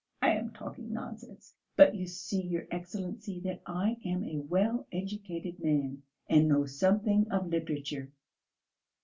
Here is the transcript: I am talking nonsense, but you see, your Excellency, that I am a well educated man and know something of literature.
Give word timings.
I 0.19 0.31
am 0.31 0.49
talking 0.49 0.91
nonsense, 0.91 1.53
but 1.75 1.93
you 1.93 2.07
see, 2.07 2.41
your 2.41 2.65
Excellency, 2.71 3.39
that 3.41 3.61
I 3.67 3.97
am 4.03 4.23
a 4.23 4.39
well 4.39 4.87
educated 4.91 5.59
man 5.63 6.01
and 6.27 6.47
know 6.47 6.65
something 6.65 7.29
of 7.29 7.49
literature. 7.49 8.11